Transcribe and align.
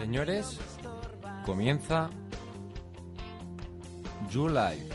Señores, 0.00 0.58
comienza 1.44 2.08
July. 4.32 4.88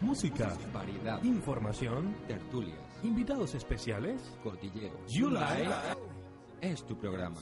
Música, 0.00 0.58
Variedad, 0.74 1.22
información, 1.22 2.16
tertulias, 2.26 2.76
invitados 3.04 3.54
especiales. 3.54 4.20
cordilleros. 4.42 4.98
July. 5.08 5.68
Es 6.60 6.84
tu 6.84 6.98
programa. 6.98 7.38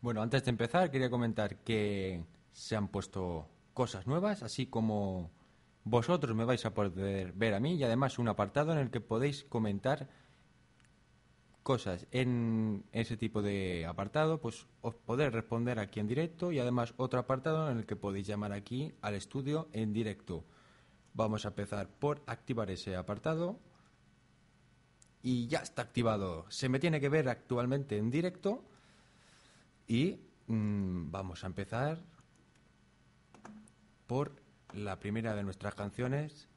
Bueno, 0.00 0.22
antes 0.22 0.42
de 0.44 0.50
empezar 0.50 0.90
quería 0.90 1.10
comentar 1.10 1.56
que 1.58 2.24
se 2.52 2.74
han 2.74 2.88
puesto 2.88 3.46
cosas 3.74 4.06
nuevas, 4.06 4.42
así 4.42 4.64
como 4.64 5.30
vosotros 5.84 6.34
me 6.34 6.44
vais 6.44 6.64
a 6.64 6.74
poder 6.74 7.32
ver 7.32 7.54
a 7.54 7.60
mí 7.60 7.74
y 7.74 7.84
además 7.84 8.18
un 8.18 8.28
apartado 8.28 8.72
en 8.72 8.78
el 8.78 8.90
que 8.90 9.00
podéis 9.00 9.44
comentar 9.44 10.08
cosas. 11.62 12.06
En 12.10 12.84
ese 12.92 13.16
tipo 13.16 13.42
de 13.42 13.86
apartado, 13.86 14.40
pues 14.40 14.66
os 14.80 14.94
podéis 14.94 15.32
responder 15.32 15.78
aquí 15.78 16.00
en 16.00 16.06
directo 16.06 16.52
y 16.52 16.58
además 16.58 16.94
otro 16.96 17.20
apartado 17.20 17.70
en 17.70 17.78
el 17.78 17.86
que 17.86 17.96
podéis 17.96 18.26
llamar 18.26 18.52
aquí 18.52 18.92
al 19.02 19.14
estudio 19.14 19.68
en 19.72 19.92
directo. 19.92 20.44
Vamos 21.12 21.44
a 21.44 21.48
empezar 21.48 21.88
por 21.88 22.22
activar 22.26 22.70
ese 22.70 22.96
apartado 22.96 23.58
y 25.22 25.46
ya 25.48 25.60
está 25.60 25.82
activado. 25.82 26.44
Se 26.50 26.68
me 26.68 26.78
tiene 26.78 27.00
que 27.00 27.08
ver 27.08 27.28
actualmente 27.28 27.98
en 27.98 28.10
directo 28.10 28.62
y 29.86 30.20
mm, 30.46 31.10
vamos 31.10 31.44
a 31.44 31.46
empezar 31.46 31.98
por 34.06 34.43
la 34.74 34.98
primera 34.98 35.34
de 35.34 35.42
nuestras 35.42 35.74
canciones. 35.74 36.48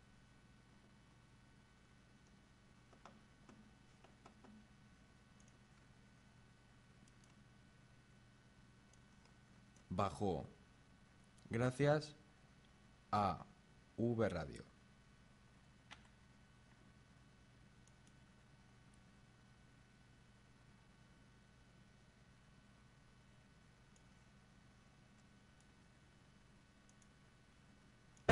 Bajo 9.89 10.47
gracias 11.49 12.15
a 13.11 13.45
V 13.97 14.29
Radio. 14.29 14.66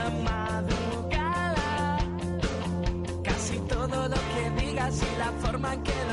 Madrugada. 0.03 1.97
Casi 3.23 3.57
todo 3.59 4.07
lo 4.07 4.15
que 4.15 4.65
digas 4.65 5.01
y 5.01 5.17
la 5.17 5.31
forma 5.41 5.73
en 5.73 5.83
que 5.83 6.04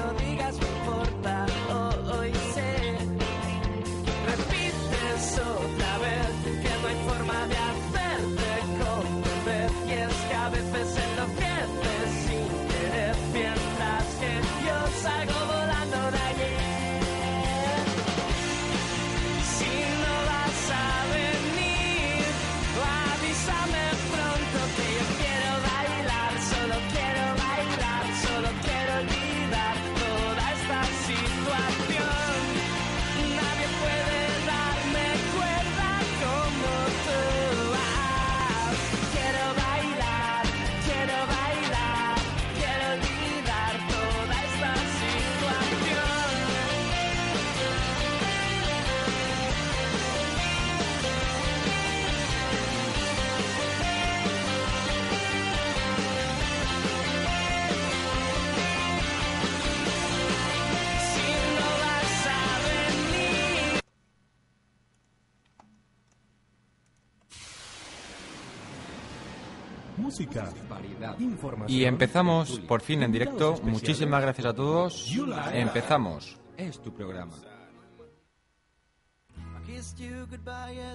Música, 70.23 70.53
Variedad, 70.69 71.19
información. 71.19 71.81
Y 71.81 71.85
empezamos 71.85 72.61
por 72.61 72.81
fin 72.81 73.03
en 73.03 73.11
directo. 73.11 73.59
Muchísimas 73.65 74.23
gracias 74.23 74.47
a 74.47 74.55
todos. 74.55 75.13
Empezamos. 75.53 76.39
es 76.57 76.81
tu 76.81 76.93
programa. 76.93 77.35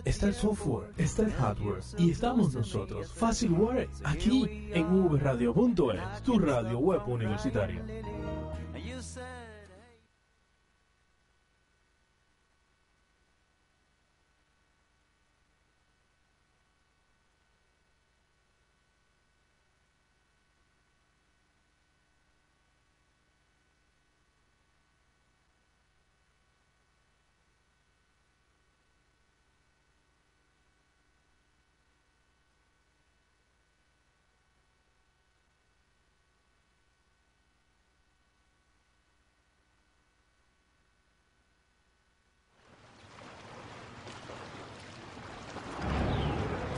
Está 0.05 0.27
el 0.27 0.33
software, 0.33 0.93
está 0.97 1.23
el 1.23 1.31
hardware 1.33 1.83
y 1.97 2.11
estamos 2.11 2.53
nosotros, 2.53 3.11
Facilware, 3.11 3.89
aquí 4.03 4.69
en 4.71 5.09
vradio.es, 5.09 6.23
tu 6.23 6.39
radio 6.39 6.77
web 6.79 7.01
universitaria. 7.07 7.83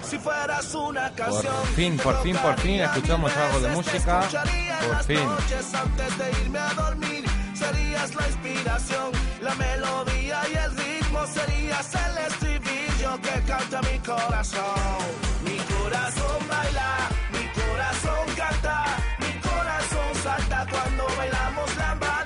Si 0.09 0.17
fueras 0.17 0.73
una 0.73 1.09
Por 1.09 1.15
canción, 1.15 1.65
fin, 1.75 1.97
por 1.97 2.23
fin, 2.23 2.35
por 2.37 2.59
fin 2.61 2.79
escuchamos 2.81 3.31
algo 3.37 3.59
de 3.59 3.69
música. 3.75 4.21
Por 4.21 5.03
fin. 5.03 5.19
antes 5.19 6.17
de 6.17 6.31
irme 6.41 6.57
a 6.57 6.73
dormir, 6.73 7.25
serías 7.53 8.15
la 8.15 8.27
inspiración, 8.27 9.11
la 9.41 9.53
melodía 9.53 10.41
y 10.51 10.57
el 10.57 10.77
ritmo 10.77 11.19
serías 11.27 11.93
el 11.93 12.17
estribillo 12.25 13.21
que 13.21 13.41
canta 13.45 13.81
mi 13.83 13.99
corazón. 13.99 14.99
Mi 15.43 15.57
corazón 15.57 16.47
baila, 16.49 17.09
mi 17.31 17.61
corazón 17.61 18.35
canta, 18.35 18.85
mi 19.19 19.33
corazón 19.47 20.23
salta 20.23 20.65
cuando 20.71 21.05
bailamos 21.17 21.77
lambada. 21.77 22.18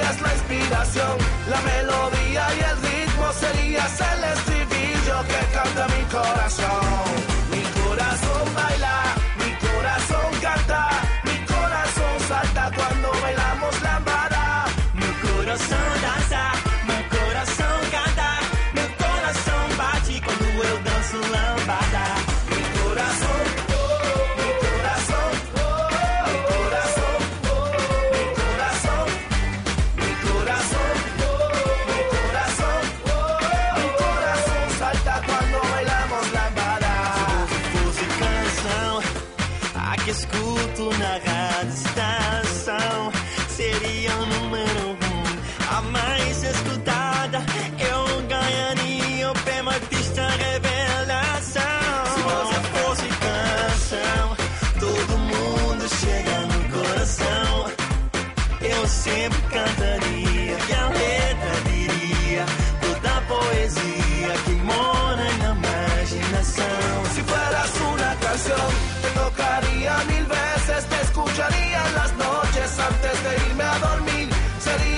La 0.06 0.34
inspiración, 0.34 1.18
la 1.50 1.60
melodía 1.62 2.46
y 2.56 2.60
el 2.60 2.78
ritmo, 2.84 3.34
serías 3.34 4.00
el 4.00 4.24
estribillo 4.24 5.18
que 5.28 5.42
canta 5.52 5.88
mi 5.88 6.04
corazón. 6.06 6.86
Mi 7.50 7.64
corazón 7.82 8.54
baila, 8.54 9.16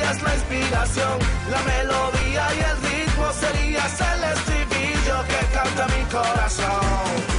Serías 0.07 0.23
la 0.23 0.35
inspiración, 0.35 1.19
la 1.51 1.61
melodía 1.63 2.47
y 2.55 2.59
el 2.59 2.77
ritmo, 2.89 3.25
serías 3.33 3.99
el 3.99 4.23
estribillo 4.23 5.23
que 5.27 5.53
canta. 5.53 5.87
Mi 5.87 6.03
corazón 6.05 7.36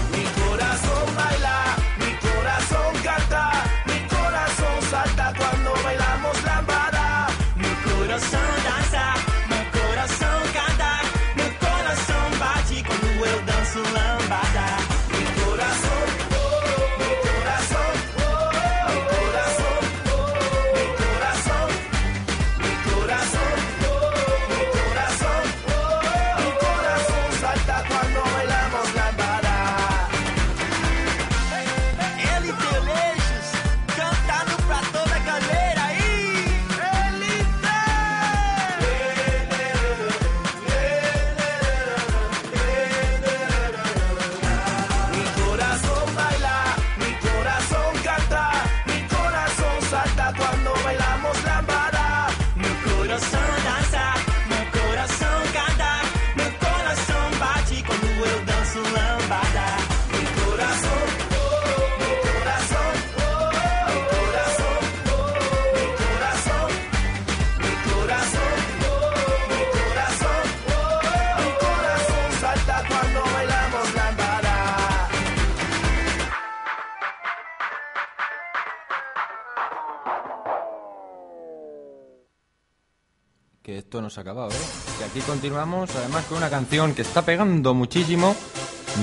Ha 84.17 84.23
acabado, 84.23 84.49
¿eh? 84.51 84.55
Que 84.99 85.05
aquí 85.05 85.21
continuamos, 85.21 85.91
además 85.95 86.25
con 86.25 86.39
una 86.39 86.49
canción 86.49 86.95
que 86.95 87.03
está 87.03 87.21
pegando 87.23 87.75
muchísimo. 87.75 88.35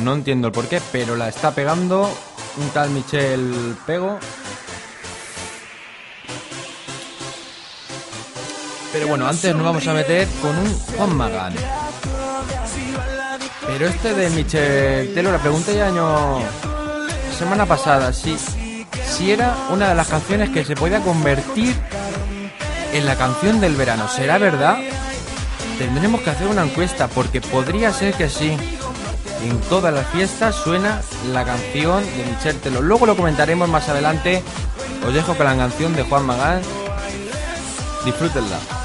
No 0.04 0.14
entiendo 0.14 0.48
el 0.48 0.54
por 0.54 0.68
qué, 0.68 0.82
pero 0.92 1.16
la 1.16 1.30
está 1.30 1.52
pegando 1.54 2.10
un 2.58 2.70
tal 2.70 2.90
Michel 2.90 3.76
Pego. 3.86 4.18
Pero 8.92 9.08
bueno, 9.08 9.28
antes 9.28 9.54
nos 9.54 9.64
vamos 9.64 9.88
a 9.88 9.94
meter 9.94 10.28
con 10.42 10.58
un 10.58 10.74
Juan 10.74 11.16
Magán. 11.16 11.54
Pero 13.68 13.88
este 13.88 14.14
de 14.16 14.30
Michel, 14.32 15.14
te 15.14 15.22
lo 15.22 15.38
pregunté 15.38 15.76
ya 15.76 15.88
año 15.88 16.40
semana 17.38 17.68
pasada 17.68 18.12
si 18.12 18.36
si 19.06 19.32
era 19.32 19.56
una 19.70 19.90
de 19.90 19.96
las 19.96 20.08
canciones 20.08 20.50
que 20.50 20.66
se 20.66 20.76
podía 20.76 21.00
convertir 21.00 21.76
en 22.96 23.06
la 23.06 23.18
canción 23.18 23.60
del 23.60 23.76
verano. 23.76 24.08
¿Será 24.08 24.38
verdad? 24.38 24.78
Tendremos 25.78 26.22
que 26.22 26.30
hacer 26.30 26.48
una 26.48 26.64
encuesta 26.64 27.10
porque 27.10 27.42
podría 27.42 27.92
ser 27.92 28.14
que 28.14 28.30
sí. 28.30 28.58
En 29.44 29.60
todas 29.70 29.94
las 29.94 30.08
fiestas 30.08 30.56
suena 30.56 31.02
la 31.32 31.44
canción 31.44 32.04
de 32.04 32.26
Michel 32.26 32.56
Telo. 32.62 32.82
Luego 32.82 33.06
lo 33.06 33.18
comentaremos 33.18 33.68
más 33.68 33.90
adelante. 33.90 34.42
Os 35.06 35.14
dejo 35.14 35.36
con 35.36 35.46
la 35.46 35.58
canción 35.58 35.94
de 35.94 36.04
Juan 36.04 36.26
Magán. 36.26 36.62
Disfrútenla. 38.06 38.85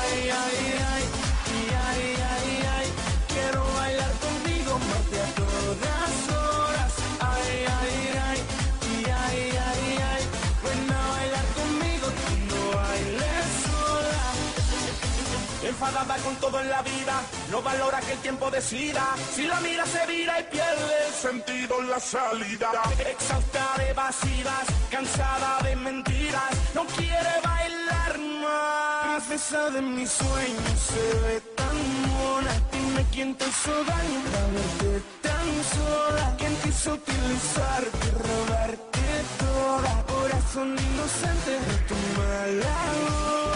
Todo 16.50 16.61
en 16.61 16.71
la 16.71 16.83
vida, 16.83 17.23
no 17.50 17.62
valora 17.62 18.00
que 18.00 18.12
el 18.12 18.19
tiempo 18.19 18.50
decida. 18.50 19.14
Si 19.35 19.47
la 19.47 19.61
mira 19.61 19.85
se 19.87 20.07
vira 20.07 20.40
y 20.40 20.45
pierde 20.45 21.07
el 21.07 21.12
sentido 21.12 21.80
en 21.80 21.90
la 21.90 22.00
salida. 22.00 22.71
Exhausta 23.07 23.75
de 23.78 23.92
vacías, 23.92 24.64
cansada 24.90 25.59
de 25.62 25.76
mentiras, 25.76 26.50
no 26.75 26.85
quiere 26.87 27.35
bailar 27.45 28.19
más. 28.42 29.23
Princesa 29.25 29.71
de 29.71 29.83
mis 29.83 30.11
sueños 30.11 30.78
se 30.90 31.19
ve 31.21 31.40
tan 31.57 31.76
mona. 32.09 32.52
Dime 32.73 33.07
quién 33.12 33.35
te 33.35 33.47
hizo 33.47 33.73
daño 33.85 34.21
para 34.33 34.47
verte 34.57 35.02
tan 35.23 35.49
sola. 35.75 36.35
¿Quién 36.38 36.54
te 36.57 36.69
hizo 36.69 36.92
utilizarte, 36.95 38.07
robarte 38.28 39.07
toda? 39.38 40.04
Corazón 40.07 40.76
inocente 40.78 41.50
de 41.50 41.76
tu 41.88 41.95
mala. 42.19 43.50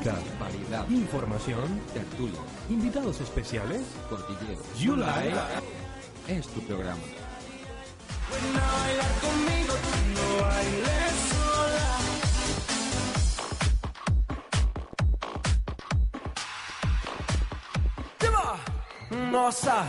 Música, 0.00 0.18
Variedad. 0.38 0.88
información, 0.88 1.80
Tertulia. 1.92 2.40
invitados 2.68 3.20
especiales. 3.20 3.82
Cordillero. 4.08 4.62
You 4.78 4.96
like. 4.96 5.36
Es 6.28 6.46
tu 6.48 6.60
programa. 6.62 7.00
Nossa, 19.10 19.84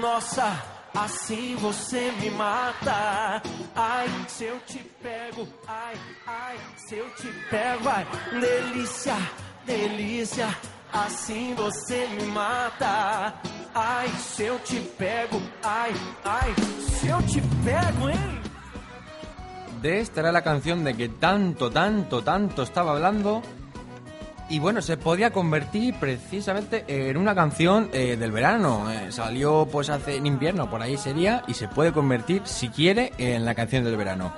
nossa, 0.00 0.62
assim 0.94 1.56
você 1.56 2.12
me 2.20 2.30
mata. 2.30 3.42
Ai, 3.74 4.08
se 4.28 4.44
eu 4.44 4.58
te 4.60 4.78
pego, 5.02 5.46
ai, 5.66 5.94
ai, 6.26 6.56
se 6.76 6.96
eu 6.96 7.10
te 7.10 7.28
pego, 7.50 7.88
ai, 7.88 8.06
delícia, 8.40 9.16
delícia, 9.66 10.48
assim 10.92 11.54
você 11.54 12.06
me 12.08 12.26
mata. 12.26 13.34
Ai, 13.74 14.08
se 14.08 14.44
eu 14.44 14.58
te 14.60 14.80
pego, 14.96 15.42
ai, 15.62 15.92
ai, 16.24 16.54
se 16.80 17.08
eu 17.08 17.20
te 17.22 17.40
pego, 17.64 18.08
hein? 18.08 18.40
De 19.82 20.00
esta 20.00 20.20
era 20.20 20.32
la 20.32 20.42
canción 20.42 20.82
de 20.82 20.94
que 20.94 21.08
tanto, 21.10 21.70
tanto, 21.70 22.22
tanto 22.22 22.62
estaba 22.62 22.92
hablando. 22.92 23.42
Y 24.48 24.58
bueno, 24.58 24.82
se 24.82 24.98
podía 24.98 25.30
convertir 25.30 25.94
precisamente 25.94 26.84
en 26.86 27.16
una 27.16 27.34
canción 27.34 27.88
eh, 27.92 28.16
del 28.16 28.30
verano. 28.30 28.90
Eh, 28.90 29.10
salió 29.10 29.66
pues 29.70 29.88
hace 29.88 30.16
en 30.16 30.26
invierno, 30.26 30.68
por 30.68 30.82
ahí 30.82 30.98
sería, 30.98 31.42
y 31.46 31.54
se 31.54 31.66
puede 31.66 31.92
convertir, 31.92 32.42
si 32.44 32.68
quiere, 32.68 33.12
en 33.16 33.44
la 33.44 33.54
canción 33.54 33.84
del 33.84 33.96
verano. 33.96 34.32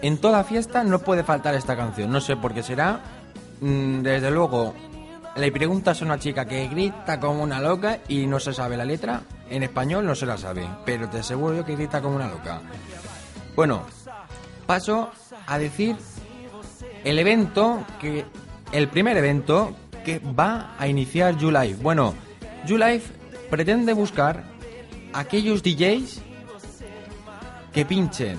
En 0.00 0.18
toda 0.18 0.44
fiesta 0.44 0.84
no 0.84 1.00
puede 1.00 1.22
faltar 1.22 1.54
esta 1.54 1.76
canción, 1.76 2.10
no 2.10 2.20
sé 2.20 2.36
por 2.36 2.54
qué 2.54 2.62
será. 2.62 3.00
Mm, 3.60 4.00
desde 4.00 4.30
luego, 4.30 4.74
le 5.36 5.52
preguntas 5.52 6.00
a 6.00 6.04
una 6.06 6.18
chica 6.18 6.46
que 6.46 6.66
grita 6.68 7.20
como 7.20 7.42
una 7.42 7.60
loca 7.60 7.98
y 8.08 8.26
no 8.26 8.40
se 8.40 8.54
sabe 8.54 8.76
la 8.76 8.86
letra. 8.86 9.20
En 9.50 9.62
español 9.62 10.06
no 10.06 10.14
se 10.14 10.24
la 10.24 10.38
sabe, 10.38 10.66
pero 10.86 11.10
te 11.10 11.18
aseguro 11.18 11.56
yo 11.56 11.64
que 11.64 11.76
grita 11.76 12.00
como 12.00 12.16
una 12.16 12.28
loca. 12.28 12.62
Bueno, 13.54 13.82
paso 14.66 15.10
a 15.46 15.58
decir 15.58 15.96
el 17.04 17.18
evento 17.18 17.84
que 18.00 18.24
el 18.72 18.88
primer 18.88 19.16
evento 19.16 19.76
que 20.04 20.18
va 20.18 20.74
a 20.78 20.86
iniciar 20.88 21.36
YouLife. 21.36 21.82
Bueno, 21.82 22.14
YouLife 22.66 23.12
pretende 23.50 23.92
buscar 23.92 24.44
aquellos 25.12 25.62
DJs 25.62 26.22
que 27.72 27.84
pinchen. 27.84 28.38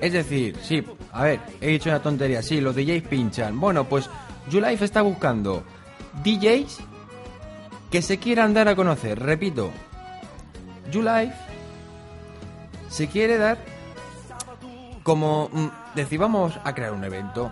Es 0.00 0.12
decir, 0.12 0.56
sí, 0.62 0.84
a 1.12 1.24
ver, 1.24 1.40
he 1.60 1.68
dicho 1.68 1.88
una 1.88 2.00
tontería, 2.00 2.42
sí, 2.42 2.60
los 2.60 2.76
DJs 2.76 3.02
pinchan. 3.08 3.58
Bueno, 3.58 3.84
pues 3.84 4.08
YouLife 4.50 4.84
está 4.84 5.02
buscando 5.02 5.64
DJs 6.22 6.78
que 7.90 8.02
se 8.02 8.18
quieran 8.18 8.54
dar 8.54 8.68
a 8.68 8.76
conocer. 8.76 9.18
Repito, 9.18 9.70
YouLife 10.90 11.34
se 12.88 13.08
quiere 13.08 13.38
dar 13.38 13.58
como 15.02 15.48
mm, 15.52 15.68
decir, 15.94 16.18
vamos 16.18 16.58
a 16.62 16.74
crear 16.74 16.92
un 16.92 17.02
evento. 17.02 17.50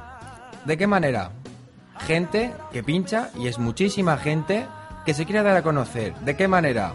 ¿De 0.67 0.77
qué 0.77 0.87
manera? 0.87 1.31
Gente 2.01 2.53
que 2.73 2.83
pincha, 2.83 3.31
y 3.39 3.49
es 3.49 3.59
muchísima 3.59 4.17
gente, 4.17 4.67
que 5.05 5.15
se 5.15 5.25
quiere 5.25 5.43
dar 5.43 5.57
a 5.57 5.63
conocer. 5.63 6.15
¿De 6.17 6.37
qué 6.37 6.49
manera? 6.49 6.95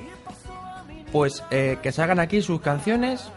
Pues 1.11 1.43
eh, 1.51 1.77
que 1.81 1.91
se 1.91 2.01
hagan 2.01 2.19
aquí 2.19 2.41
sus 2.41 2.61
canciones 2.61 3.29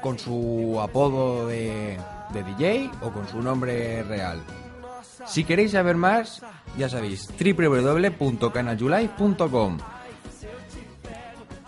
con 0.00 0.18
su 0.18 0.78
apodo 0.80 1.46
de, 1.48 1.98
de 2.32 2.42
DJ 2.44 2.90
o 3.02 3.10
con 3.10 3.28
su 3.28 3.42
nombre 3.42 4.02
real. 4.04 4.40
Si 5.26 5.44
queréis 5.44 5.72
saber 5.72 5.96
más, 5.96 6.42
ya 6.78 6.88
sabéis, 6.88 7.28
www.canajulife.com 7.38 9.78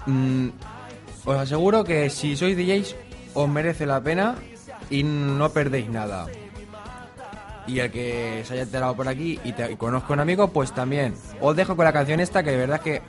Mm, 0.07 0.49
Os 1.27 1.37
aseguro 1.37 1.85
que 1.85 2.09
si 2.09 2.35
sois 2.37 2.57
DJs 2.57 2.97
os 3.35 3.49
merece 3.49 3.85
la 3.85 4.01
pena 4.01 4.37
y 4.89 5.03
no 5.05 5.51
perdéis 5.51 5.91
nada. 5.91 6.27
Y 7.71 7.79
el 7.79 7.93
que 7.93 8.43
se 8.45 8.55
haya 8.55 8.63
enterado 8.63 8.97
por 8.97 9.07
aquí 9.07 9.39
y, 9.45 9.53
conozco 9.77 10.13
a 10.13 10.15
un 10.15 10.21
amigo, 10.21 10.49
pues 10.49 10.73
también. 10.73 11.15
Os 11.41 11.55
dejo 11.55 11.77
con 11.77 11.85
la 11.85 11.93
canción 11.93 12.19
esta 12.19 12.43
que 12.43 12.51
de 12.51 12.57
verdad 12.57 12.81
que 12.81 13.01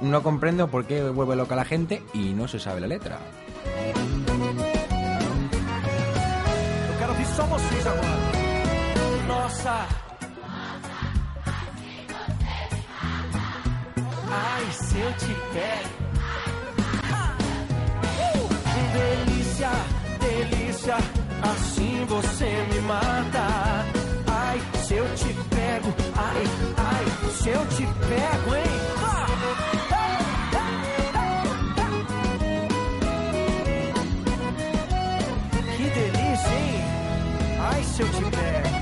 no 0.00 0.24
comprendo 0.24 0.66
por 0.66 0.86
qué 0.86 1.08
vuelve 1.08 1.36
loca 1.36 1.54
la 1.54 1.64
gente 1.64 2.02
y 2.12 2.32
no 2.32 2.48
se 2.48 2.58
sabe 2.58 2.80
la 2.80 2.88
letra. 2.88 3.20
Nossa. 9.28 9.86
Ai, 14.28 14.72
se 14.72 14.98
eu 14.98 15.12
te 15.12 15.34
pego. 15.52 15.96
Delícia, 18.92 19.70
delícia, 20.20 20.96
assim 21.42 22.04
você 22.06 22.66
me 22.72 22.80
mata. 22.80 23.65
Se 27.46 27.52
eu 27.52 27.64
te 27.66 27.86
pego, 28.08 28.56
hein? 28.56 28.64
Ah! 28.98 29.26
Que 35.76 35.90
delícia, 35.90 36.50
hein? 36.50 36.84
Ai, 37.60 37.84
se 37.84 38.02
eu 38.02 38.08
te 38.08 38.22
pego. 38.36 38.76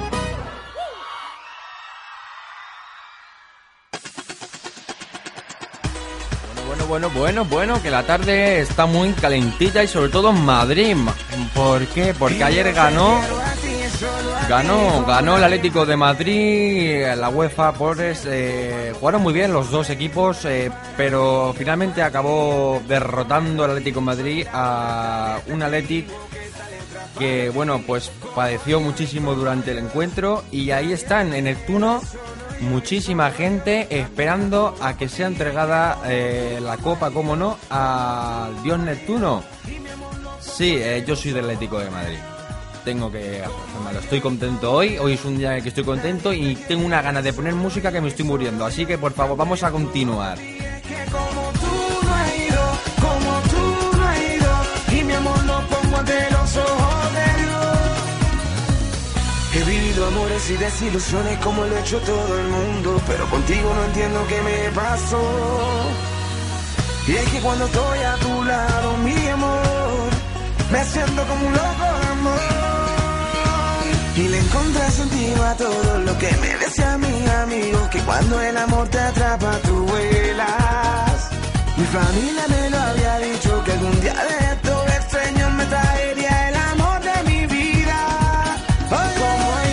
Bueno, 6.66 6.87
bueno, 6.87 7.11
bueno, 7.11 7.44
bueno, 7.44 7.83
que 7.83 7.90
la 7.90 8.02
tarde 8.04 8.61
está 8.61 8.87
muy 8.87 9.12
calentita 9.12 9.85
y 9.85 9.88
sobre 9.88 10.09
todo 10.09 10.30
en 10.30 10.42
Madrid. 10.42 10.97
¿Por 11.54 11.87
qué? 11.88 12.14
Porque 12.18 12.42
ayer 12.42 12.73
ganó, 12.73 13.21
ganó, 14.48 15.04
ganó 15.06 15.36
el 15.36 15.44
Atlético 15.44 15.86
de 15.86 15.96
Madrid, 15.96 17.04
la 17.16 17.28
UEFA 17.28 17.72
Pobres, 17.72 18.24
eh, 18.26 18.92
jugaron 18.98 19.22
muy 19.22 19.32
bien 19.32 19.52
los 19.52 19.70
dos 19.70 19.90
equipos, 19.90 20.44
eh, 20.44 20.70
pero 20.96 21.54
finalmente 21.56 22.02
acabó 22.02 22.82
derrotando 22.86 23.64
el 23.64 23.72
Atlético 23.72 24.00
de 24.00 24.06
Madrid 24.06 24.46
a 24.52 25.40
un 25.48 25.62
Atlético 25.62 26.12
que 27.18 27.48
bueno 27.50 27.80
pues 27.86 28.10
padeció 28.34 28.80
muchísimo 28.80 29.34
durante 29.34 29.70
el 29.70 29.78
encuentro 29.78 30.42
y 30.50 30.72
ahí 30.72 30.92
están 30.92 31.32
en 31.32 31.44
Neptuno 31.44 32.00
muchísima 32.60 33.30
gente 33.30 33.86
esperando 33.90 34.74
a 34.80 34.96
que 34.96 35.08
sea 35.08 35.26
entregada 35.26 36.00
eh, 36.06 36.58
la 36.60 36.76
copa, 36.78 37.10
como 37.10 37.36
no, 37.36 37.58
al 37.70 38.62
dios 38.62 38.78
Neptuno. 38.78 39.44
Sí, 40.40 40.76
eh, 40.76 41.04
yo 41.06 41.16
soy 41.16 41.32
del 41.32 41.44
Atlético 41.44 41.78
de 41.78 41.90
Madrid. 41.90 42.18
Tengo 42.85 43.11
que 43.11 43.43
afirmarlo. 43.43 44.00
Estoy 44.00 44.21
contento 44.21 44.73
hoy. 44.73 44.99
Hoy 44.99 45.14
es 45.14 45.25
un 45.25 45.38
día 45.38 45.53
en 45.53 45.57
el 45.57 45.62
que 45.62 45.71
estoy 45.71 45.85
contento 45.85 46.33
y 46.33 46.55
tengo 46.55 46.85
una 46.85 47.00
ganas 47.00 47.25
de 47.25 47.33
poner 47.33 47.55
música 47.55 47.91
que 47.91 48.00
me 48.00 48.09
estoy 48.09 48.26
muriendo. 48.26 48.64
Así 48.67 48.85
que 48.85 48.99
por 48.99 49.12
favor, 49.12 49.37
vamos 49.37 49.62
a 49.62 49.71
continuar. 49.71 50.38
He 59.57 59.62
vivido 59.62 60.07
amores 60.09 60.50
y 60.50 60.57
desilusiones 60.57 61.38
como 61.38 61.64
lo 61.64 61.76
ha 61.76 61.81
hecho 61.81 62.00
todo 62.00 62.41
el 62.41 62.49
mundo, 62.49 63.00
pero 63.07 63.25
contigo 63.31 63.73
no 63.73 63.85
entiendo 63.85 64.26
qué 64.29 64.43
me 64.43 64.71
pasó. 64.75 65.23
Y 67.07 67.12
es 67.12 67.29
que 67.31 67.38
cuando 67.41 67.64
estoy 67.67 67.99
a 68.00 68.14
tu 68.17 68.45
lado, 68.45 68.97
mi 68.99 69.29
amor, 69.29 70.11
me 70.73 70.85
siento 70.85 71.23
como 71.29 71.47
un 71.47 71.53
loco 71.53 71.85
de 72.00 72.07
amor. 72.09 72.74
Y 74.16 74.28
le 74.28 74.38
encontré 74.38 74.90
sentido 74.92 75.44
a 75.44 75.54
todo 75.56 75.99
lo 75.99 76.18
que 76.18 76.30
me 76.37 76.56
decía 76.56 76.97
mi 76.99 77.26
amigo, 77.42 77.90
que 77.90 77.99
cuando 78.00 78.40
el 78.40 78.56
amor 78.56 78.88
te 78.88 78.99
atrapa 79.00 79.59
tú 79.64 79.85
vuelas. 79.87 81.30
Mi 81.76 81.85
familia 81.87 82.44
me 82.49 82.71
lo 82.71 82.78
había 82.78 83.18
dicho, 83.18 83.64
que 83.64 83.73
algún 83.73 84.00
día 84.00 84.14
de 84.14 84.52
esto 84.52 84.85
el 85.18 85.52
me 85.54 85.66
traería 85.66 86.49
el 86.49 86.54
amor 86.54 87.00
de 87.00 87.30
mi 87.30 87.47
vida. 87.47 88.56
Como 88.88 89.26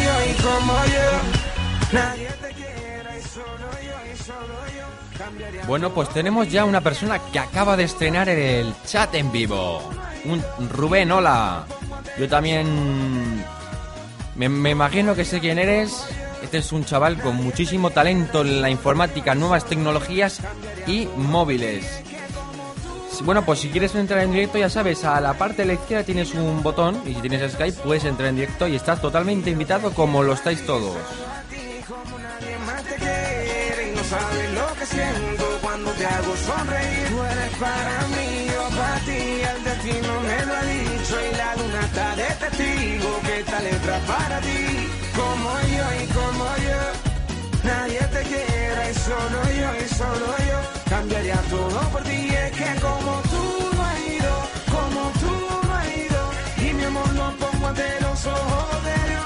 yo 0.05 0.15
y 0.25 0.33
como 0.41 0.74
yo, 0.86 2.00
nadie 2.00 2.29
te 2.41 2.53
quiera 2.53 3.17
y 3.17 3.21
solo 3.21 3.67
yo 3.86 4.12
y 4.12 4.17
solo 4.17 4.55
yo 4.75 5.17
cambiaría. 5.19 5.65
Bueno, 5.65 5.91
pues 5.91 6.10
tenemos 6.10 6.50
ya 6.50 6.65
una 6.65 6.81
persona 6.81 7.19
que 7.31 7.38
acaba 7.38 7.77
de 7.77 7.83
estrenar 7.83 8.27
el 8.27 8.74
chat 8.88 9.13
en 9.13 9.31
vivo. 9.31 9.88
Un 10.25 10.69
Rubén, 10.71 11.12
hola. 11.12 11.63
Yo 12.17 12.27
también 12.27 13.45
me, 14.50 14.69
imagino 14.71 15.15
que 15.15 15.25
sé 15.25 15.39
quién 15.39 15.60
eres. 15.60 16.05
Este 16.41 16.57
es 16.57 16.71
un 16.71 16.86
chaval 16.86 17.21
con 17.21 17.36
muchísimo 17.36 17.91
talento 17.91 18.41
en 18.41 18.62
la 18.62 18.69
informática, 18.69 19.36
nuevas 19.36 19.65
tecnologías 19.65 20.39
y 20.88 21.07
móviles. 21.15 21.86
bueno, 23.24 23.45
pues 23.45 23.60
si 23.60 23.69
quieres 23.69 23.93
entrar 23.93 24.24
en 24.24 24.31
directo, 24.31 24.57
ya 24.57 24.69
sabes, 24.69 25.03
a 25.03 25.21
la 25.21 25.36
parte 25.36 25.62
de 25.62 25.67
la 25.67 25.74
izquierda 25.74 26.03
tienes 26.03 26.33
un 26.33 26.63
botón 26.63 27.00
y 27.05 27.13
si 27.13 27.21
tienes 27.21 27.51
Skype 27.51 27.81
puedes 27.83 28.03
entrar 28.05 28.29
en 28.29 28.38
directo 28.38 28.67
y 28.67 28.75
estás 28.75 29.00
totalmente 29.00 29.51
invitado 29.51 29.93
como 29.93 30.24
lo 30.24 30.33
estáis 30.33 30.65
todos. 30.65 30.98
Y 35.71 35.77
no 35.77 35.85
cuando 35.85 35.91
te 35.91 36.05
hago 36.05 36.35
sonreír. 36.35 37.07
Tú 37.09 37.23
eres 37.23 37.57
para 37.57 38.07
mí, 38.07 38.47
yo 38.53 38.77
para 38.77 38.99
ti, 39.05 39.21
el 39.51 39.63
destino 39.63 40.21
me 40.21 40.45
lo 40.45 40.53
ha 40.55 40.63
dicho 40.63 41.15
y 41.21 41.35
la 41.35 41.55
luna 41.55 41.81
está 41.81 42.15
de 42.15 42.29
testigo 42.41 43.19
que 43.25 43.39
esta 43.39 43.59
letra 43.61 43.99
para 44.07 44.39
ti. 44.41 44.89
Como 45.15 45.49
yo 45.75 45.85
y 46.01 46.07
como 46.07 46.45
yo, 46.67 46.81
nadie 47.63 47.99
te 47.99 48.21
quiere 48.23 48.91
y 48.91 48.95
solo 48.95 49.39
yo 49.59 49.69
y 49.83 49.89
solo 49.89 50.27
yo 50.49 50.59
cambiaría 50.89 51.39
todo 51.49 51.79
por 51.91 52.03
ti. 52.03 52.29
Es 52.29 52.51
que 52.51 52.81
como 52.81 53.21
tú 53.31 53.75
no 53.75 53.83
has 53.83 53.99
ido, 53.99 54.33
como 54.75 55.01
tú 55.21 55.67
no 55.67 55.73
has 55.75 55.87
ido 55.87 56.21
y 56.69 56.73
mi 56.73 56.83
amor 56.83 57.13
lo 57.13 57.31
pongo 57.37 57.67
ante 57.67 58.01
los 58.01 58.25
ojos 58.25 58.83
de 58.83 59.09
Dios 59.09 59.20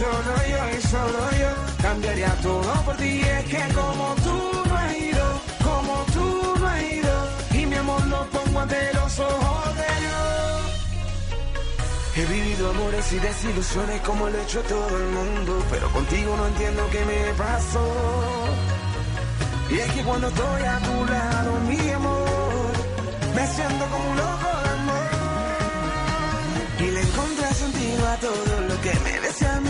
solo 0.00 0.32
yo 0.52 0.60
y 0.76 0.80
solo 0.94 1.20
yo 1.42 1.50
cambiaría 1.82 2.32
todo 2.48 2.72
por 2.86 2.96
ti. 2.96 3.20
Es 3.36 3.44
que 3.52 3.62
como 3.80 4.06
tú 4.26 4.36
no 4.68 4.74
has 4.76 4.96
ido, 5.10 5.26
como 5.68 5.92
tú 6.14 6.26
no 6.60 6.66
has 6.68 6.82
ido 6.98 7.14
y 7.58 7.66
mi 7.66 7.76
amor 7.76 8.06
lo 8.06 8.20
pongo 8.36 8.60
ante 8.60 8.80
los 8.94 9.12
ojos 9.18 9.68
de 9.80 9.90
Dios. 10.04 10.62
He 12.16 12.24
vivido 12.36 12.70
amores 12.70 13.12
y 13.12 13.18
desilusiones 13.18 14.00
como 14.02 14.28
lo 14.30 14.38
ha 14.38 14.42
hecho 14.42 14.60
todo 14.62 14.96
el 15.02 15.08
mundo, 15.18 15.52
pero 15.70 15.86
contigo 15.92 16.36
no 16.36 16.46
entiendo 16.46 16.82
qué 16.92 17.04
me 17.04 17.20
pasó. 17.44 17.86
Y 19.70 19.78
es 19.84 19.92
que 19.92 20.02
cuando 20.02 20.26
estoy 20.28 20.62
a 20.74 20.78
tu 20.86 20.96
lado, 21.12 21.50
mi 21.68 21.90
amor, 21.90 22.72
me 23.36 23.46
siento 23.46 23.84
como 23.92 24.04
un 24.10 24.16
loco 24.16 24.50
de 24.64 24.70
amor. 24.80 25.10
Y 26.80 26.86
le 26.94 27.00
encontré 27.02 27.46
sentido 27.54 28.08
a 28.08 28.16
todo 28.16 28.60
lo 28.68 28.80
que 28.80 28.92
me 29.04 29.20
decía 29.20 29.60
mi 29.60 29.68
amigo, 29.68 29.69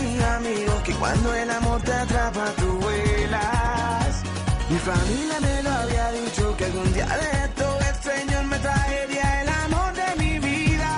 cuando 1.01 1.33
el 1.33 1.49
amor 1.49 1.81
te 1.81 1.93
atrapa 1.93 2.45
tú 2.59 2.67
vuelas. 2.79 4.21
Mi 4.69 4.77
familia 4.77 5.37
me 5.47 5.63
lo 5.63 5.71
había 5.71 6.11
dicho, 6.11 6.55
que 6.57 6.65
algún 6.65 6.93
día 6.93 7.07
de 7.21 7.29
esto 7.45 7.65
el 7.89 7.95
Señor 8.09 8.43
me 8.45 8.57
traería 8.59 9.41
el 9.41 9.49
amor 9.65 9.91
de 10.01 10.09
mi 10.21 10.33
vida. 10.37 10.91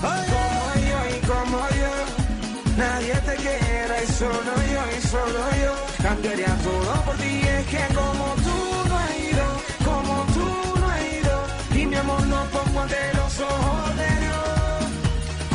Como 0.00 0.40
yo 0.88 0.98
y 1.14 1.18
como 1.32 1.58
yo, 1.80 1.94
nadie 2.78 3.14
te 3.28 3.34
quiere 3.44 3.96
y 4.04 4.12
solo 4.20 4.52
yo 4.74 4.82
y 4.96 5.00
solo 5.14 5.40
yo 5.64 5.72
cambiaría 6.02 6.54
todo 6.68 6.92
por 7.04 7.16
ti. 7.16 7.34
Es 7.56 7.66
que 7.72 7.84
como 8.00 8.26
tú 8.46 8.58
no 8.88 8.94
has 9.02 9.14
ido, 9.32 9.46
como 9.84 10.14
tú 10.36 10.48
no 10.80 10.86
has 10.92 11.02
ido, 11.20 11.36
y 11.78 11.86
mi 11.90 11.96
amor 11.96 12.26
lo 12.26 12.40
pongo 12.56 12.80
ante 12.80 13.02
los 13.20 13.32
ojos 13.52 13.96
de 14.00 14.10
Dios. 14.24 14.80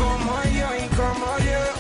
Como 0.02 0.32
yo 0.60 0.68
y 0.84 0.88
como 1.02 1.28
yo, 1.50 1.75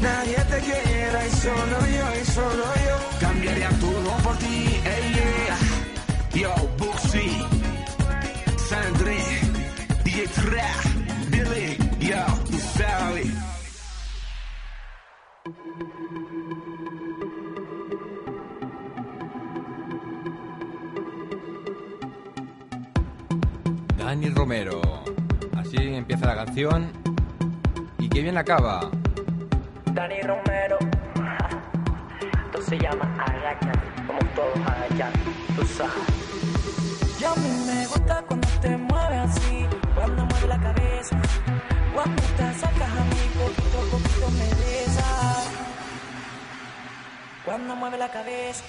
nadie 0.00 0.36
te 0.36 0.58
quiere 0.60 1.26
y 1.26 1.30
solo 1.30 1.78
yo 1.86 2.20
y 2.20 2.24
solo 2.26 2.64
yo 2.86 3.18
cambiaría 3.20 3.68
todo 3.80 4.16
por 4.24 4.36
ti. 4.38 4.80
Hey, 4.84 5.14
yeah. 5.14 6.40
Yo, 6.40 6.54
Buxi, 6.78 7.46
Sandre, 8.68 9.18
DJ 10.04 10.28
Tra, 10.28 10.70
Billy, 11.30 11.76
yo, 11.98 12.24
tú 12.50 12.58
sabes. 12.78 13.26
Dani 23.98 24.30
Romero. 24.30 24.80
Así 25.56 25.76
empieza 25.76 26.26
la 26.26 26.44
canción. 26.44 26.90
Y 27.98 28.08
qué 28.08 28.22
bien 28.22 28.38
acaba. 28.38 28.90
Dani 29.94 30.20
Romero. 30.22 30.78
Esto 32.46 32.62
se 32.62 32.78
llama 32.78 33.04
Agáchate, 33.18 34.06
como 34.06 34.20
todos 34.34 34.56
agachar, 34.66 35.12
tú 35.56 35.66
sabes. 35.66 37.20
Y 37.20 37.24
a 37.24 37.34
mí 37.34 37.64
me 37.66 37.86
gusta 37.86 38.22
cuando 38.26 38.48
te 38.60 38.76
mueves 38.76 39.18
así, 39.18 39.66
cuando 39.94 40.24
mueves 40.24 40.48
la 40.48 40.60
cabeza, 40.60 41.20
cuando 41.94 42.22
te 42.36 42.42
acercas 42.42 42.90
a 42.90 43.04
mí, 43.04 43.22
poquito 43.38 43.78
a 43.78 43.90
poquito 43.90 44.30
me 44.30 44.48
besas. 44.62 45.48
Cuando 47.44 47.74
mueve 47.76 47.98
la 47.98 48.08
cabeza. 48.08 48.64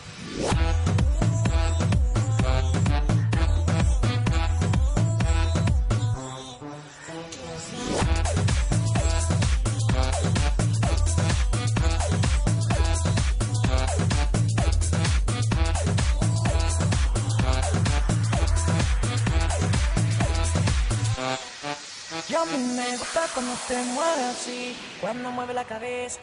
Cuando 23.34 23.54
te 23.68 23.76
mueves 23.94 24.26
así, 24.26 24.76
cuando 25.00 25.32
mueve 25.32 25.54
la 25.54 25.64
cabeza. 25.64 26.20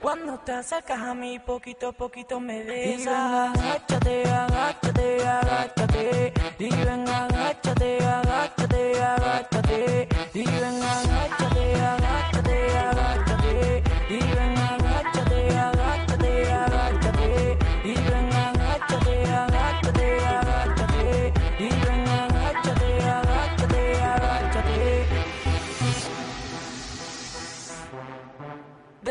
Cuando 0.00 0.38
te 0.38 0.52
acercas 0.52 1.00
a 1.00 1.14
mí, 1.14 1.38
poquito 1.38 1.88
a 1.88 1.92
poquito 1.92 2.40
me 2.40 2.62
besas. 2.62 3.04
Y 3.04 3.08
agáchate, 3.08 4.28
agáchate, 4.28 5.26
agáchate. 5.26 6.32
Y 6.58 6.68
ven, 6.68 7.08
agáchate, 7.08 7.98
agáchate, 8.04 9.02
agáchate. 9.02 10.08
Y 10.34 10.44
ven, 10.44 10.82
agáchate, 10.82 11.74
agáchate, 11.74 12.78
agáchate. 12.78 13.82
Y 14.08 14.18
ven, 14.18 14.58
agáchate, 14.58 15.58
agáchate, 15.58 16.52
agáchate. 16.52 17.58
Y 17.84 17.94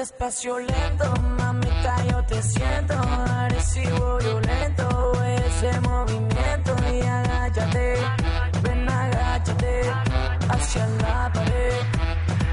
Despacio 0.03 0.59
lento, 0.59 1.13
mamita, 1.37 1.95
yo 2.11 2.21
te 2.25 2.41
siento. 2.43 2.93
Agresivo, 2.93 4.17
violento, 4.17 5.13
ese 5.23 5.79
movimiento. 5.79 6.75
Y 6.91 7.01
agáchate, 7.03 7.93
ven 8.63 8.89
agáchate, 8.89 9.81
hacia 10.49 10.87
la 10.87 11.31
pared, 11.33 11.83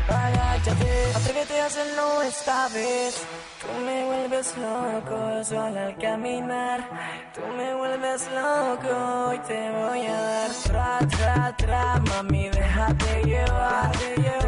agáchate, 0.08 1.12
atrévete 1.16 1.60
a 1.60 1.66
hacerlo 1.66 2.22
esta 2.22 2.68
vez. 2.68 3.26
Tú 3.60 3.84
me 3.84 4.04
vuelves 4.04 4.56
loco 4.56 5.42
solo 5.42 5.80
al 5.80 5.96
caminar, 5.98 6.88
tú 7.34 7.40
me 7.56 7.74
vuelves 7.74 8.28
loco 8.30 9.34
y 9.34 9.38
te 9.40 9.70
voy 9.72 10.06
a 10.06 10.20
dar. 10.22 10.50
Tra, 10.62 10.98
tra, 11.08 11.56
tra, 11.56 11.98
mami, 11.98 12.48
déjate 12.48 13.24
llevar, 13.24 13.90
tra, 13.90 14.14
tra, 14.14 14.39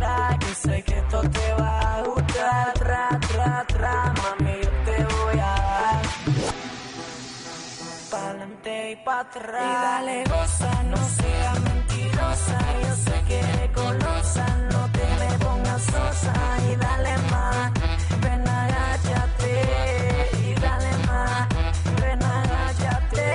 tra, 0.00 0.36
que 0.40 0.54
sé 0.54 0.82
que 0.82 0.98
esto 0.98 1.20
te 1.36 1.46
va 1.60 1.96
a 1.96 2.02
gustar, 2.02 2.72
tra, 2.82 3.04
tra, 3.28 3.64
tra, 3.74 3.94
mami, 4.22 4.56
yo 4.64 4.70
te 4.86 4.96
voy 5.14 5.38
a 5.52 5.54
dar. 5.68 6.02
Pa'lante 8.10 8.74
y 8.92 8.96
pa' 9.04 9.20
atrás. 9.20 9.70
Y 9.70 9.72
dale 9.86 10.24
goza, 10.24 10.72
no 10.92 11.00
seas 11.18 11.60
mentirosa, 11.68 12.58
yo 12.84 12.92
sé 13.04 13.16
que 13.28 13.38
eres 13.38 13.70
colosa, 13.82 14.46
no 14.72 14.82
te 14.96 15.06
me 15.20 15.30
pongas 15.44 15.82
sosa 15.94 16.34
y 16.70 16.76
dale 16.84 17.14
más, 17.32 17.66
ven 18.22 18.48
agáchate 18.62 19.54
y 20.46 20.54
dale 20.64 20.92
más, 21.08 21.48
ven 22.02 22.22
agáchate 22.38 23.28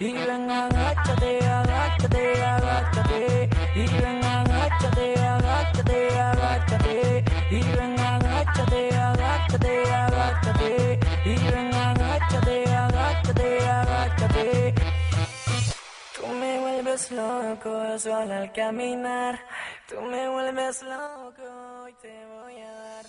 y 0.00 0.12
ven 0.12 0.50
agáchate, 0.50 0.75
vuelves 16.96 17.10
loco 17.10 17.98
solo 17.98 18.34
al 18.34 18.52
caminar, 18.52 19.38
tú 19.86 20.00
me 20.00 20.28
vuelves 20.30 20.82
loco 20.82 21.88
y 21.88 21.92
te 21.94 22.26
voy 22.26 22.58
a 22.58 22.72
dar 22.72 23.04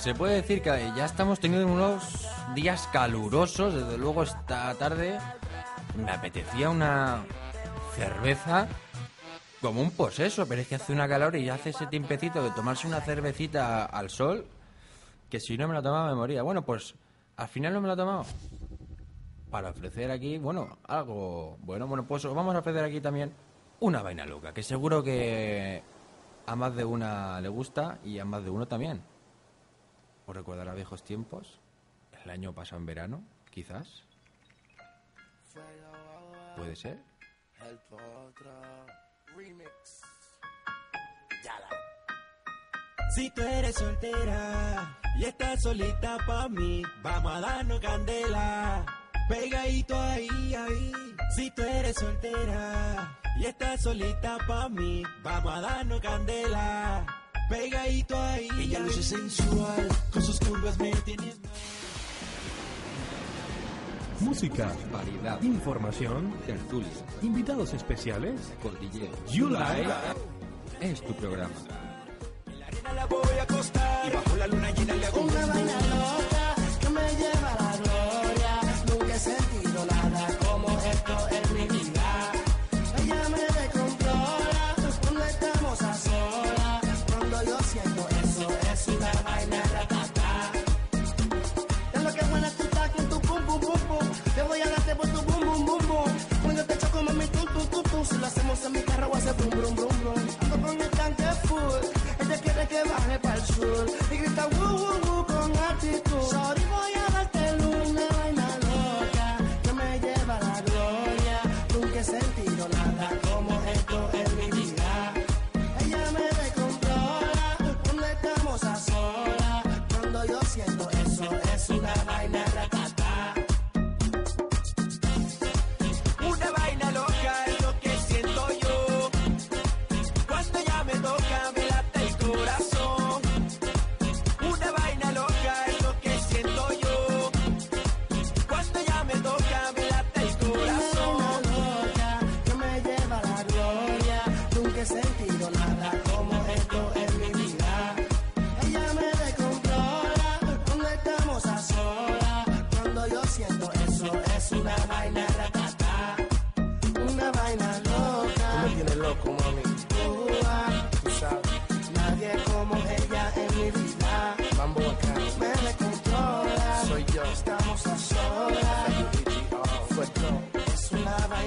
Se 0.00 0.14
puede 0.14 0.36
decir 0.36 0.62
que 0.62 0.70
ya 0.96 1.04
estamos 1.04 1.40
teniendo 1.40 1.66
unos 1.70 2.26
días 2.54 2.88
calurosos, 2.90 3.74
desde 3.74 3.98
luego 3.98 4.22
esta 4.22 4.74
tarde 4.74 5.18
me 5.96 6.10
apetecía 6.10 6.70
una 6.70 7.24
cerveza 7.94 8.66
como 9.60 9.82
un 9.82 9.90
poseso, 9.90 10.46
pero 10.48 10.62
es 10.62 10.68
que 10.68 10.76
hace 10.76 10.92
una 10.92 11.06
calor 11.06 11.36
y 11.36 11.50
hace 11.50 11.70
ese 11.70 11.86
tiempecito 11.86 12.42
de 12.42 12.50
tomarse 12.52 12.86
una 12.86 13.02
cervecita 13.02 13.84
al 13.84 14.08
sol 14.08 14.46
que 15.28 15.38
si 15.38 15.58
no 15.58 15.68
me 15.68 15.74
la 15.74 15.82
tomaba 15.82 16.08
me 16.08 16.14
moría. 16.14 16.42
Bueno, 16.42 16.62
pues 16.62 16.94
al 17.36 17.48
final 17.48 17.74
no 17.74 17.82
me 17.82 17.88
la 17.88 17.94
he 17.94 17.96
tomado. 17.98 18.24
Para 19.50 19.70
ofrecer 19.70 20.10
aquí, 20.10 20.38
bueno, 20.38 20.78
algo 20.84 21.56
bueno. 21.60 21.86
Bueno, 21.86 22.06
pues 22.06 22.24
os 22.24 22.34
vamos 22.34 22.54
a 22.54 22.58
ofrecer 22.58 22.84
aquí 22.84 23.00
también 23.00 23.32
una 23.80 24.02
vaina 24.02 24.26
loca, 24.26 24.52
que 24.52 24.62
seguro 24.62 25.02
que 25.02 25.82
a 26.46 26.56
más 26.56 26.74
de 26.74 26.84
una 26.84 27.40
le 27.40 27.48
gusta 27.48 27.98
y 28.04 28.18
a 28.18 28.24
más 28.24 28.44
de 28.44 28.50
uno 28.50 28.66
también. 28.66 29.02
¿Os 30.26 30.36
recordará 30.36 30.74
viejos 30.74 31.02
tiempos? 31.02 31.60
El 32.24 32.30
año 32.30 32.52
pasado 32.52 32.80
en 32.80 32.86
verano, 32.86 33.24
quizás. 33.50 34.04
¿Puede 36.56 36.76
ser? 36.76 36.98
El 37.60 37.78
remix. 39.34 40.02
Si 43.14 43.30
tú 43.30 43.40
eres 43.40 43.74
soltera 43.74 44.98
y 45.18 45.24
estás 45.24 45.62
solita 45.62 46.18
pa' 46.26 46.48
mí, 46.48 46.82
vamos 47.02 47.32
a 47.32 47.40
darnos 47.40 47.80
candela. 47.80 48.97
Pegadito 49.28 50.00
ahí, 50.00 50.54
ahí. 50.54 50.92
Si 51.36 51.50
tú 51.50 51.62
eres 51.62 51.96
soltera 51.96 53.18
y 53.38 53.44
estás 53.46 53.82
solita 53.82 54.38
pa' 54.46 54.68
mí, 54.68 55.02
vamos 55.22 55.52
a 55.54 55.60
darnos 55.60 56.00
candela. 56.00 57.06
Pegadito 57.50 58.20
ahí. 58.20 58.48
Ella 58.58 58.80
luce 58.80 59.02
sensual, 59.02 59.88
con 60.12 60.22
sus 60.22 60.38
curvas 60.40 60.78
me 60.78 60.90
tienes. 61.04 61.38
Música, 64.20 64.72
Variedad. 64.92 65.40
información, 65.42 66.34
Tertulia. 66.44 66.88
invitados 67.22 67.72
especiales. 67.74 68.52
Cordillero. 68.62 69.12
You 69.30 69.48
Like. 69.48 69.88
Es 70.80 71.00
tu 71.04 71.12
programa. 71.14 71.54
arena 72.66 72.92
la 72.94 73.06
voy 73.06 73.38
a 73.38 73.42
acostar 73.44 74.06
y 74.08 74.10
bajo 74.14 74.36
la 74.36 74.46
luna 74.48 74.70
llena 74.72 74.94
le 74.94 75.06
hago 75.06 75.20
Una 75.20 75.46
Te 94.38 94.44
voy 94.44 94.60
a 94.62 94.70
darte 94.70 94.94
por 94.94 95.08
tu 95.08 95.20
bum 95.22 95.40
bum 95.46 95.66
bum 95.66 95.88
bum. 95.88 96.12
Cuando 96.44 96.64
te 96.64 96.78
choco 96.78 97.02
mami 97.02 97.26
tum 97.26 97.44
tum 97.54 97.66
tum 97.72 97.82
tum. 97.82 98.04
Si 98.04 98.16
lo 98.18 98.26
hacemos 98.26 98.64
en 98.66 98.72
mi 98.72 98.82
carro 98.82 99.10
hace 99.12 99.32
brum 99.32 99.50
brum 99.50 99.74
brum 99.74 100.00
brum. 100.00 100.28
Ando 100.42 100.56
con 100.64 100.80
el 100.80 100.90
tanque 100.90 101.28
full. 101.48 101.80
Ella 102.20 102.36
quiere 102.44 102.68
que 102.68 102.80
baje 102.88 103.18
para 103.18 103.34
el 103.34 103.42
sur. 103.42 103.86
Y 104.12 104.16
grita 104.16 104.46
woo 104.46 104.76
woo 104.82 105.00
woo 105.06 105.26
con 105.26 105.50
actitud. 105.70 106.67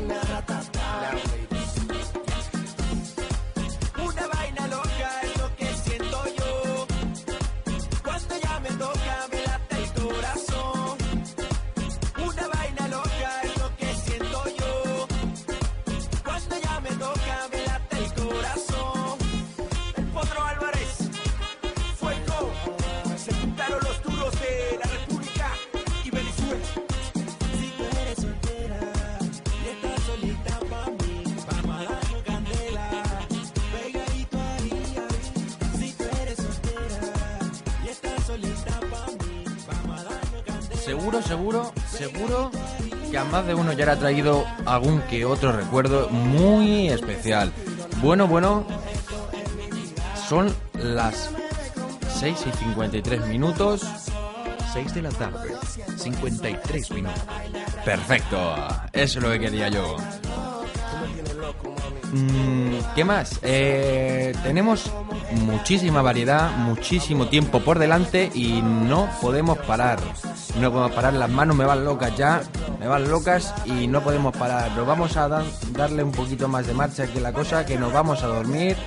Una 0.03 0.43
vaina 0.47 1.40
más 43.31 43.47
de 43.47 43.55
uno 43.55 43.71
ya 43.73 43.85
le 43.85 43.91
ha 43.91 43.95
traído 43.99 44.45
algún 44.65 45.01
que 45.03 45.25
otro 45.25 45.51
recuerdo 45.53 46.09
muy 46.09 46.89
especial. 46.89 47.51
Bueno, 48.01 48.27
bueno, 48.27 48.65
son 50.27 50.53
las 50.73 51.29
6 52.19 52.45
y 52.47 52.57
53 52.57 53.27
minutos. 53.27 53.83
6 54.73 54.93
de 54.93 55.01
la 55.01 55.09
tarde, 55.09 55.53
53 55.97 56.91
minutos. 56.91 57.21
Perfecto, 57.83 58.55
eso 58.93 59.19
es 59.19 59.23
lo 59.23 59.31
que 59.31 59.39
quería 59.39 59.67
yo. 59.69 59.97
Mm, 62.13 62.93
¿Qué 62.95 63.03
más? 63.03 63.39
Eh, 63.41 64.33
tenemos 64.43 64.91
muchísima 65.31 66.01
variedad, 66.01 66.51
muchísimo 66.51 67.27
tiempo 67.27 67.61
por 67.61 67.79
delante 67.79 68.29
y 68.33 68.61
no 68.61 69.09
podemos 69.21 69.57
parar. 69.59 69.99
No 70.59 70.69
podemos 70.71 70.91
parar, 70.91 71.13
las 71.13 71.29
manos 71.29 71.55
me 71.55 71.65
van 71.65 71.83
locas 71.85 72.15
ya, 72.17 72.41
me 72.79 72.87
van 72.87 73.09
locas 73.09 73.53
y 73.65 73.87
no 73.87 74.01
podemos 74.03 74.35
parar. 74.35 74.71
Nos 74.71 74.85
vamos 74.85 75.17
a 75.17 75.27
dar- 75.27 75.43
darle 75.71 76.03
un 76.03 76.11
poquito 76.11 76.47
más 76.47 76.67
de 76.67 76.73
marcha 76.73 77.03
aquí 77.03 77.19
la 77.19 77.33
cosa, 77.33 77.65
que 77.65 77.77
nos 77.77 77.91
vamos 77.91 78.21
a 78.23 78.27
dormir. 78.27 78.77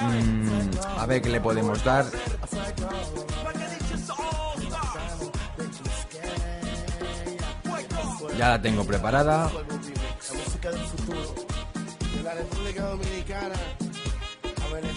Mm, 0.00 0.98
a 1.00 1.06
ver 1.06 1.22
qué 1.22 1.30
le 1.30 1.40
podemos 1.40 1.82
dar. 1.84 2.04
Ya 8.38 8.50
la 8.50 8.60
tengo 8.62 8.84
preparada. 8.84 9.50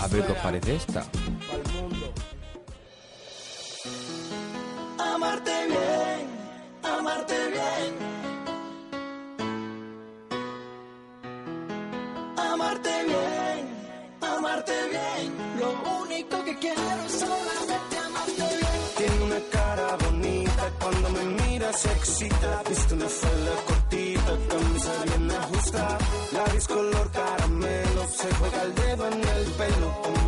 A 0.02 0.08
ver 0.08 0.26
qué 0.26 0.32
os 0.32 0.38
parece 0.40 0.76
esta. 0.76 1.06
Amarte 5.30 5.68
bien, 5.68 6.28
amarte 6.82 7.38
bien. 7.56 7.92
Amarte 12.36 13.04
bien, 13.06 13.62
amarte 14.22 14.74
bien. 14.90 15.28
Lo 15.60 15.70
único 16.02 16.44
que 16.46 16.58
quiero 16.58 16.82
es 17.06 17.12
solamente 17.12 17.98
amarte 18.08 18.48
bien. 18.58 18.80
Tiene 18.98 19.24
una 19.24 19.40
cara 19.52 19.98
bonita, 20.04 20.64
cuando 20.82 21.10
me 21.12 21.24
mira 21.44 21.74
se 21.74 21.92
excita. 21.92 22.64
Viste 22.68 22.94
una 22.96 23.08
falda 23.08 23.52
cortita, 23.68 24.32
camisa 24.50 24.92
bien 25.06 25.32
ajusta. 25.32 25.98
Labios 26.32 26.68
color 26.68 27.12
caramelo, 27.12 28.08
se 28.08 28.34
juega 28.34 28.64
el 28.64 28.74
dedo 28.74 29.08
en 29.10 29.14
el 29.14 29.46
pelo. 29.60 30.19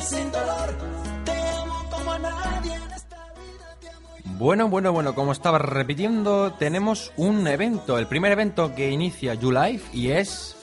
Sin 0.00 0.30
dolor. 0.32 0.74
Te 1.24 1.32
amo 1.32 1.90
como 1.90 2.18
nadie 2.18 2.74
en 2.74 4.38
Bueno, 4.38 4.68
bueno, 4.68 4.92
bueno, 4.92 5.14
como 5.14 5.32
estaba 5.32 5.58
repitiendo, 5.58 6.52
tenemos 6.54 7.12
un 7.16 7.46
evento, 7.46 7.98
el 7.98 8.06
primer 8.06 8.32
evento 8.32 8.74
que 8.74 8.90
inicia 8.90 9.34
YouLife 9.34 9.96
y 9.96 10.10
es 10.10 10.56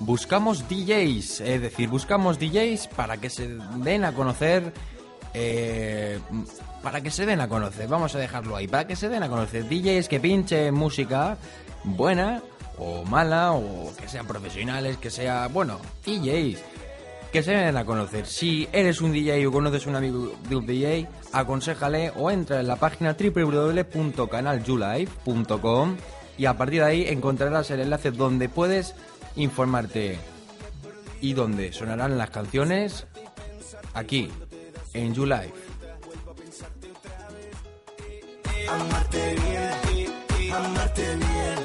Buscamos 0.00 0.66
DJs, 0.66 1.40
es 1.40 1.60
decir, 1.60 1.90
buscamos 1.90 2.38
DJs 2.38 2.86
para 2.88 3.18
que 3.18 3.28
se 3.28 3.48
den 3.76 4.06
a 4.06 4.14
conocer, 4.14 4.72
eh, 5.34 6.18
para 6.82 7.02
que 7.02 7.10
se 7.10 7.26
den 7.26 7.42
a 7.42 7.48
conocer, 7.48 7.86
vamos 7.86 8.14
a 8.14 8.18
dejarlo 8.18 8.56
ahí, 8.56 8.66
para 8.66 8.86
que 8.86 8.96
se 8.96 9.10
den 9.10 9.22
a 9.22 9.28
conocer 9.28 9.68
DJs 9.68 10.08
que 10.08 10.18
pinchen 10.18 10.72
música 10.72 11.36
buena 11.84 12.42
o 12.78 13.04
mala 13.04 13.52
o 13.52 13.92
que 13.94 14.08
sean 14.08 14.26
profesionales, 14.26 14.96
que 14.96 15.10
sea, 15.10 15.48
bueno, 15.48 15.78
DJs 16.06 16.58
que 17.32 17.42
se 17.42 17.52
den 17.52 17.76
a 17.76 17.84
conocer. 17.84 18.24
Si 18.26 18.68
eres 18.72 19.00
un 19.00 19.12
DJ 19.12 19.46
o 19.46 19.52
conoces 19.52 19.86
un 19.86 19.94
amigo 19.96 20.34
de 20.48 20.56
un 20.56 20.66
DJ, 20.66 21.06
aconsejale 21.32 22.12
o 22.16 22.30
entra 22.30 22.60
en 22.60 22.66
la 22.66 22.76
página 22.76 23.16
www.canaljulive.com 23.18 25.96
y 26.38 26.46
a 26.46 26.56
partir 26.56 26.80
de 26.80 26.86
ahí 26.86 27.06
encontrarás 27.08 27.70
el 27.70 27.80
enlace 27.80 28.10
donde 28.10 28.48
puedes 28.48 28.94
informarte 29.36 30.18
y 31.20 31.34
donde 31.34 31.72
sonarán 31.72 32.18
las 32.18 32.30
canciones 32.30 33.06
aquí 33.94 34.28
en 34.94 35.14
YouLive. 35.14 35.52
amarte 38.70 39.34
bien, 39.34 39.74
amarte 40.54 41.16
bien, 41.16 41.58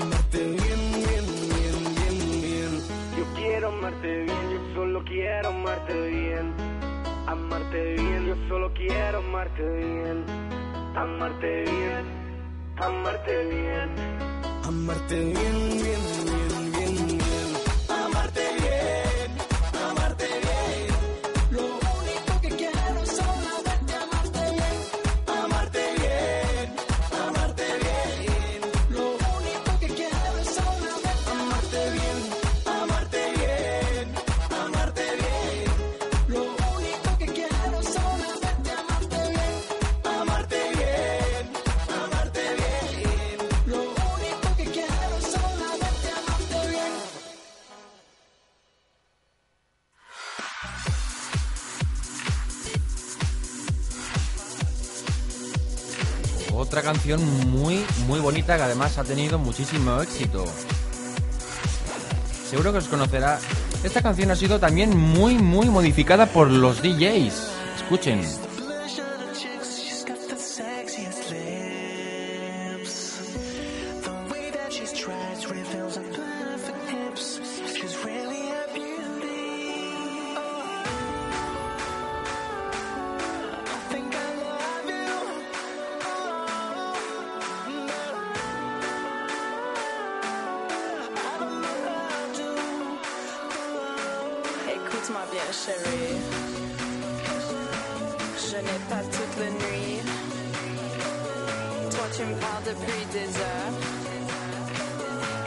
amarte 0.00 0.44
bien, 0.44 0.80
bien, 1.02 1.26
bien, 3.56 4.02
bien, 4.02 4.51
solo 4.92 5.04
quiero 5.06 5.48
amarte 5.48 5.94
bien. 6.10 6.52
Amarte 7.26 7.94
bien, 7.94 8.26
yo 8.26 8.34
solo 8.46 8.74
quiero 8.74 9.18
amarte 9.20 9.62
bien. 9.62 10.24
Amarte 10.94 11.62
bien, 11.62 12.04
amarte 12.76 13.44
bien. 13.46 13.88
Amarte 14.68 15.24
bien, 15.24 15.71
canción 56.92 57.50
muy, 57.50 57.86
muy 58.06 58.20
bonita 58.20 58.54
que 58.58 58.64
además 58.64 58.98
ha 58.98 59.04
tenido 59.04 59.38
muchísimo 59.38 60.02
éxito. 60.02 60.44
Seguro 62.50 62.70
que 62.70 62.78
os 62.78 62.88
conocerá. 62.88 63.38
Esta 63.82 64.02
canción 64.02 64.30
ha 64.30 64.36
sido 64.36 64.60
también 64.60 64.94
muy, 64.94 65.38
muy 65.38 65.68
modificada 65.68 66.26
por 66.26 66.50
los 66.50 66.82
DJs. 66.82 67.48
Escuchen. 67.76 68.41
Écoute-moi 94.94 95.22
bien, 95.32 95.40
chérie. 95.52 96.20
Je 98.36 98.56
n'ai 98.56 98.80
pas 98.90 99.02
toute 99.10 99.36
la 99.38 99.50
nuit. 99.50 100.00
Toi, 101.90 102.06
tu 102.14 102.22
me 102.24 102.34
parles 102.34 102.64
depuis 102.66 103.04
des 103.10 103.28
heures. 103.40 103.74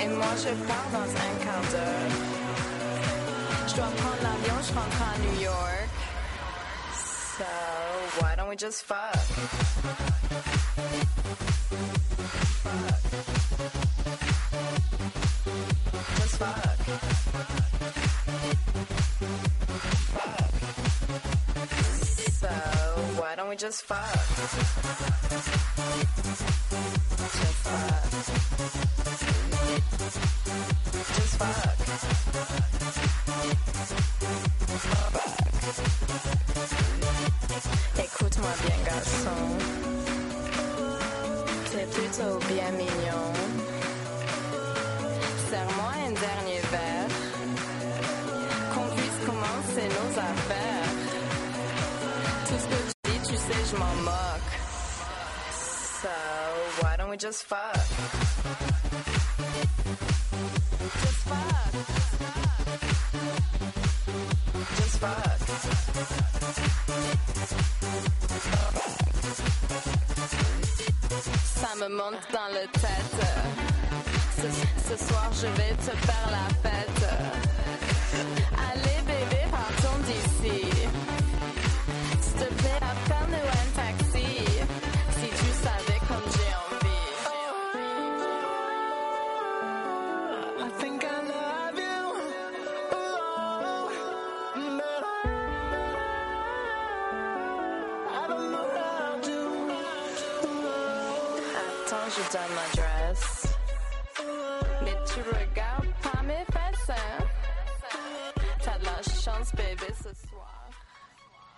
Et 0.01 0.07
moi, 0.07 0.33
je 0.35 0.49
pars 0.65 0.89
dans 0.91 1.09
un 1.11 1.31
quart 1.45 1.65
d'heure. 1.71 2.11
Je 3.67 3.75
dois 3.75 3.91
prendre 3.97 4.21
l'avion, 4.23 4.55
je 4.67 4.73
rentre 4.73 5.01
à 5.03 5.17
New 5.19 5.39
York. 5.43 5.89
So, 7.37 7.45
why 8.21 8.35
don't 8.35 8.49
we 8.49 8.55
just 8.57 8.81
fuck? 8.83 9.13
Just 16.17 16.37
fuck. 16.37 16.75
So, 22.31 22.49
why 23.15 23.35
don't 23.35 23.47
we 23.47 23.55
just 23.55 23.83
fuck? 23.83 24.11
Just 24.11 24.27
fuck. 27.63 28.11
Just 31.15 31.37
fuck. 31.37 33.14
Just 57.17 57.43
fuck? 57.43 57.75
Just. 61.01 61.25
Ça 71.55 71.75
me 71.77 71.87
monte 71.89 72.13
dans 72.33 72.47
le 72.51 72.67
tête. 72.71 73.25
Ce, 74.87 74.97
soir, 75.05 75.31
je 75.33 75.47
vais 75.47 75.75
te 75.75 75.95
faire 76.05 76.29
la 76.31 76.69
fête. 76.69 76.85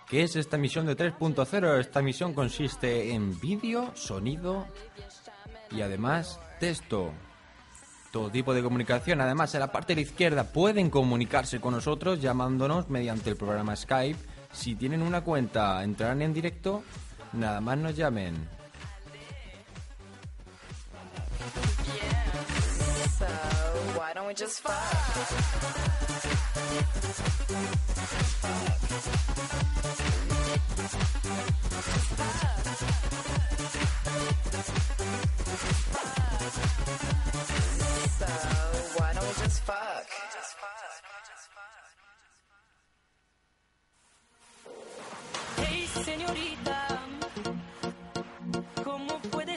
¿Qué 0.09 0.23
es 0.23 0.35
esta 0.35 0.57
misión 0.57 0.85
de 0.85 0.97
3.0? 0.97 1.79
Esta 1.79 2.01
misión 2.01 2.33
consiste 2.33 3.13
en 3.13 3.39
vídeo, 3.39 3.91
sonido 3.95 4.65
y 5.69 5.81
además 5.81 6.39
texto. 6.59 7.11
Todo 8.11 8.31
tipo 8.31 8.53
de 8.53 8.63
comunicación. 8.63 9.21
Además, 9.21 9.53
en 9.53 9.59
la 9.59 9.71
parte 9.71 9.93
de 9.93 10.01
la 10.01 10.07
izquierda 10.07 10.45
pueden 10.45 10.89
comunicarse 10.89 11.59
con 11.59 11.73
nosotros 11.73 12.19
llamándonos 12.19 12.89
mediante 12.89 13.29
el 13.29 13.35
programa 13.35 13.75
Skype. 13.75 14.17
Si 14.53 14.75
tienen 14.75 15.03
una 15.03 15.21
cuenta, 15.21 15.83
entrarán 15.83 16.23
en 16.23 16.33
directo. 16.33 16.83
Nada 17.33 17.61
más 17.61 17.77
nos 17.77 17.95
llamen. 17.95 18.56
So, 23.17 23.25
why 23.95 24.13
don't 24.13 24.27
we 24.27 24.35
just 24.35 24.61
fuck? 24.61 24.77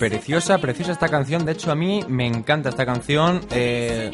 Preciosa, 0.01 0.57
preciosa 0.57 0.93
esta 0.93 1.11
canción. 1.11 1.45
De 1.45 1.53
hecho, 1.53 1.71
a 1.71 1.75
mí 1.75 2.01
me 2.09 2.27
encanta 2.27 2.71
esta 2.71 2.87
canción. 2.87 3.43
Eh, 3.51 4.11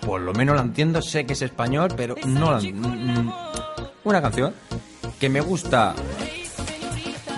por 0.00 0.22
lo 0.22 0.32
menos 0.32 0.56
la 0.56 0.62
entiendo. 0.62 1.02
Sé 1.02 1.26
que 1.26 1.34
es 1.34 1.42
español, 1.42 1.92
pero 1.94 2.14
no 2.24 2.52
la 2.52 2.58
mm. 2.58 3.30
Una 4.04 4.22
canción 4.22 4.54
que 5.20 5.28
me 5.28 5.42
gusta. 5.42 5.94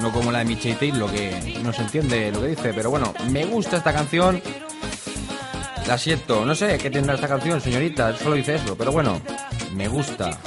No 0.00 0.12
como 0.12 0.30
la 0.30 0.38
de 0.38 0.44
Michelle 0.44 0.76
Taylor, 0.76 1.10
que 1.10 1.58
no 1.64 1.72
se 1.72 1.82
entiende 1.82 2.30
lo 2.30 2.42
que 2.42 2.48
dice. 2.48 2.72
Pero 2.72 2.90
bueno, 2.90 3.12
me 3.32 3.46
gusta 3.46 3.78
esta 3.78 3.92
canción. 3.92 4.40
La 5.88 5.98
siento. 5.98 6.44
No 6.44 6.54
sé 6.54 6.78
qué 6.78 6.88
tendrá 6.88 7.16
esta 7.16 7.26
canción, 7.26 7.60
señorita. 7.60 8.16
Solo 8.16 8.36
dice 8.36 8.54
eso. 8.54 8.76
Pero 8.78 8.92
bueno, 8.92 9.20
me 9.74 9.88
gusta. 9.88 10.38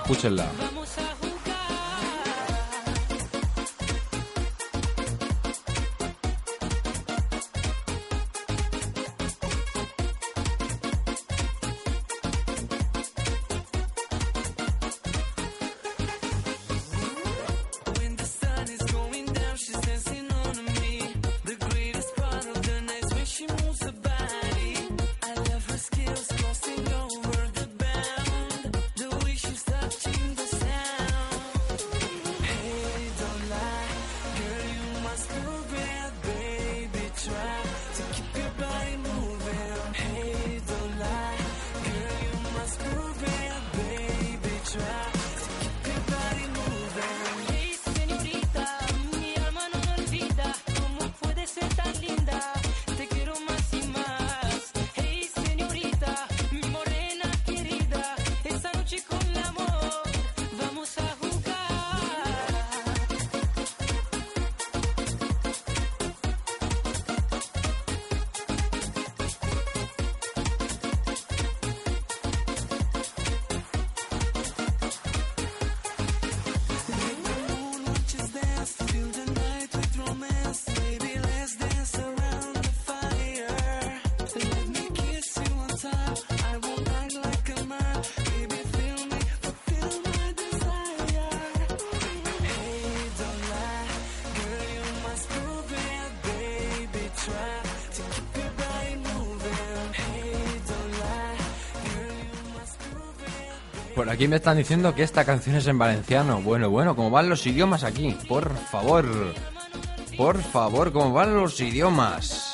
Escúchenla. 0.00 0.46
Por 103.98 104.08
aquí 104.10 104.28
me 104.28 104.36
están 104.36 104.56
diciendo 104.56 104.94
que 104.94 105.02
esta 105.02 105.24
canción 105.24 105.56
es 105.56 105.66
en 105.66 105.76
valenciano. 105.76 106.40
Bueno, 106.40 106.70
bueno, 106.70 106.94
¿cómo 106.94 107.10
van 107.10 107.28
los 107.28 107.44
idiomas 107.48 107.82
aquí? 107.82 108.16
Por 108.28 108.56
favor. 108.56 109.04
Por 110.16 110.40
favor, 110.40 110.92
¿cómo 110.92 111.12
van 111.12 111.34
los 111.34 111.60
idiomas? 111.60 112.47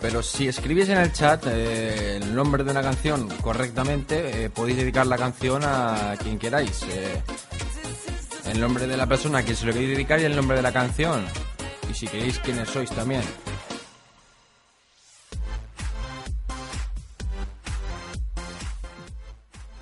Pero 0.00 0.22
si 0.22 0.48
escribís 0.48 0.88
en 0.88 0.98
el 0.98 1.12
chat 1.12 1.44
eh, 1.46 2.16
el 2.16 2.34
nombre 2.34 2.64
de 2.64 2.70
una 2.70 2.82
canción 2.82 3.28
correctamente, 3.42 4.44
eh, 4.44 4.50
podéis 4.50 4.78
dedicar 4.78 5.06
la 5.06 5.18
canción 5.18 5.62
a 5.64 6.14
quien 6.22 6.38
queráis. 6.38 6.82
eh, 6.84 7.22
el 8.46 8.60
nombre 8.60 8.86
de 8.86 8.96
la 8.96 9.06
persona 9.06 9.38
a 9.38 9.42
quien 9.42 9.56
se 9.56 9.66
lo 9.66 9.72
queréis 9.72 9.90
dedicar 9.90 10.20
y 10.20 10.24
el 10.24 10.36
nombre 10.36 10.56
de 10.56 10.62
la 10.62 10.72
canción. 10.72 11.24
Y 11.90 11.94
si 11.94 12.06
queréis 12.06 12.38
quiénes 12.38 12.68
sois 12.68 12.90
también. 12.90 13.22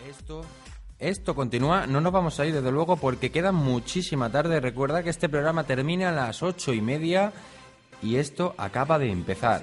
Esto, 0.08 0.44
esto 0.98 1.34
continúa, 1.34 1.86
no 1.86 2.00
nos 2.00 2.12
vamos 2.12 2.40
a 2.40 2.46
ir 2.46 2.54
desde 2.54 2.72
luego 2.72 2.96
porque 2.96 3.30
queda 3.30 3.52
muchísima 3.52 4.30
tarde. 4.30 4.60
Recuerda 4.60 5.02
que 5.02 5.10
este 5.10 5.28
programa 5.28 5.64
termina 5.64 6.08
a 6.08 6.12
las 6.12 6.42
ocho 6.42 6.72
y 6.72 6.80
media 6.80 7.32
y 8.02 8.16
esto 8.16 8.54
acaba 8.56 8.98
de 8.98 9.10
empezar. 9.10 9.62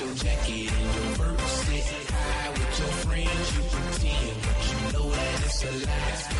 your 0.00 0.14
jacket 0.14 0.70
and 0.72 0.94
your 0.94 1.14
verse. 1.16 1.52
Sit 1.64 2.10
high 2.10 2.50
with 2.50 2.78
your 2.78 2.88
friends, 3.06 3.56
you 3.56 3.62
pretend, 3.70 4.36
but 4.42 4.58
you 4.68 4.92
know 4.92 5.10
that 5.10 5.44
it's 5.44 5.64
a 5.64 5.86
lie. 5.86 6.35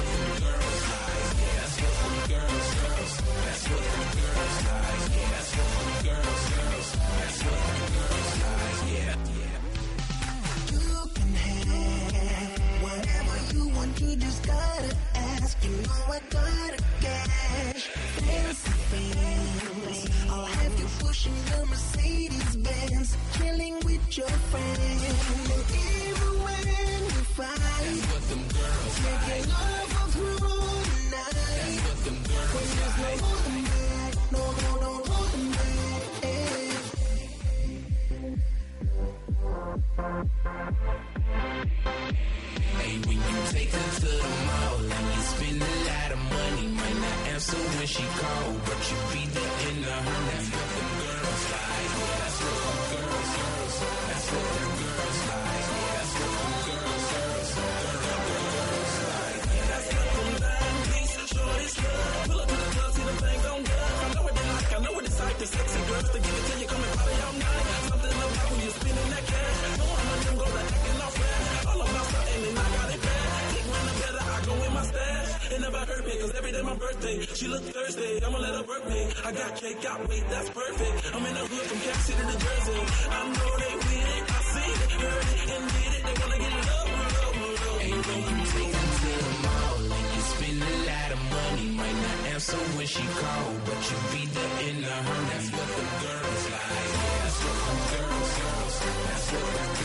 Me, 76.17 76.23
cause 76.23 76.35
every 76.37 76.53
day 76.53 76.63
my 76.63 76.75
birthday. 76.75 77.21
She 77.35 77.49
look 77.49 77.63
Thursday, 77.63 78.21
I'ma 78.25 78.39
let 78.39 78.55
her 78.55 78.63
work 78.63 78.89
me. 78.89 79.09
I 79.25 79.33
got 79.33 79.57
cake, 79.57 79.83
got 79.83 80.09
weight, 80.09 80.25
that's 80.29 80.51
perfect. 80.51 81.15
I'm 81.15 81.27
in 81.27 81.35
the 81.35 81.45
hood 81.51 81.67
from 81.69 81.81
Cap 81.81 81.99
City 82.07 82.23
to 82.23 82.37
Jersey. 82.45 82.81
I 83.11 83.21
know 83.37 83.53
they 83.63 83.75
with 83.77 84.15
it, 84.17 84.23
I 84.37 84.41
seen 84.53 84.77
it, 84.85 84.93
heard 85.03 85.27
it, 85.33 85.49
and 85.57 85.65
did 85.77 85.93
it. 85.97 86.03
They 86.07 86.15
wanna 86.21 86.39
get 86.39 86.53
love, 86.69 86.89
love, 86.97 87.37
love. 87.41 87.81
Hey, 87.81 87.95
when 88.07 88.23
you 88.31 88.47
take 88.55 88.73
them 88.77 88.89
to 89.01 89.11
the 89.27 89.35
mall 89.45 89.77
you 90.17 90.23
spend 90.33 90.63
a 90.63 90.75
lot 90.89 91.11
of 91.17 91.21
money, 91.37 91.67
might 91.81 91.99
not 92.07 92.19
answer 92.33 92.63
when 92.77 92.87
she 92.87 93.05
call, 93.21 93.49
but 93.67 93.81
you 93.89 93.97
be 94.13 94.23
there 94.37 94.55
in 94.69 94.77
the 94.83 94.97
her. 95.07 95.21
That's 95.31 95.49
what 95.55 95.69
the 95.77 95.85
girls 96.05 96.43
like. 96.55 96.93
That's 97.23 97.39
what 97.45 97.59
the 97.67 97.75
girls, 97.93 98.31
girls. 98.41 98.77
That's 99.07 99.27
what 99.33 99.53
the 99.71 99.76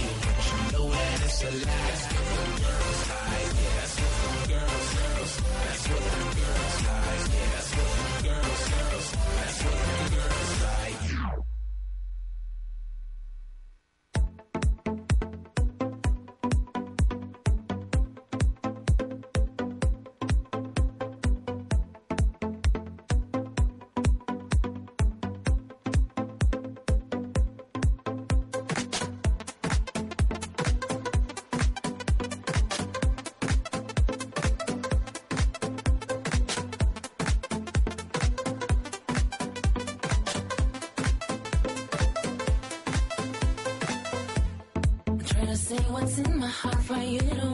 know 0.73 0.87
that 0.89 1.21
it's 1.25 1.43
a 1.43 1.51
lie. 1.51 1.59
That's 1.63 2.05
what 2.13 2.25
the 2.33 2.45
girls 2.63 3.01
like. 3.09 3.51
Yeah, 3.53 3.73
that's 3.77 3.95
what 3.99 4.13
the 4.23 4.53
girls, 4.53 4.87
girls. 4.93 5.33
That's 5.63 5.83
what 5.89 6.03
the 6.03 6.23
girls 6.39 6.77
like. 6.87 7.23
Yeah, 7.33 7.62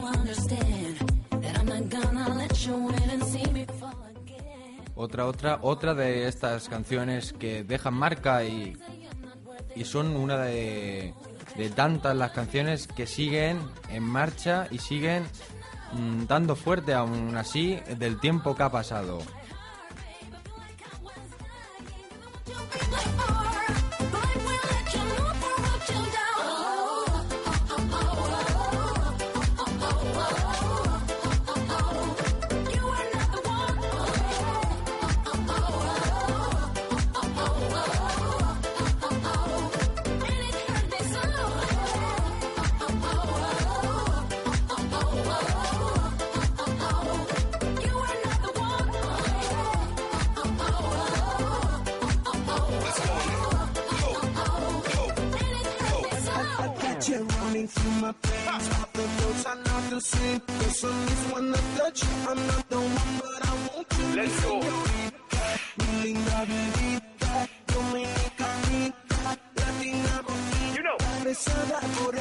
Understand. 0.06 0.96
That 1.42 1.58
I'm 1.58 1.66
not 1.66 1.90
gonna 1.90 2.34
let 2.34 2.54
you 2.66 2.88
and 3.12 3.24
see 3.24 3.46
me. 3.52 3.66
Otra, 4.94 5.26
otra, 5.26 5.58
otra 5.60 5.94
de 5.94 6.26
estas 6.26 6.70
canciones 6.70 7.34
que 7.34 7.62
dejan 7.62 7.92
marca 7.92 8.42
y, 8.44 8.74
y 9.76 9.84
son 9.84 10.16
una 10.16 10.38
de, 10.38 11.12
de 11.56 11.70
tantas 11.70 12.16
las 12.16 12.32
canciones 12.32 12.86
que 12.86 13.06
siguen 13.06 13.58
en 13.90 14.02
marcha 14.02 14.66
y 14.70 14.78
siguen 14.78 15.24
mm, 15.92 16.24
dando 16.26 16.56
fuerte 16.56 16.94
aún 16.94 17.36
así 17.36 17.80
del 17.98 18.18
tiempo 18.18 18.54
que 18.56 18.62
ha 18.62 18.70
pasado. 18.70 19.18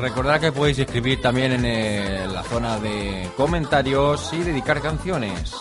Recordad 0.00 0.40
que 0.40 0.50
podéis 0.50 0.78
escribir 0.78 1.20
también 1.20 1.52
en 1.52 1.64
eh, 1.66 2.26
la 2.26 2.42
zona 2.42 2.78
de 2.78 3.28
comentarios 3.36 4.32
y 4.32 4.38
dedicar 4.38 4.80
canciones. 4.80 5.54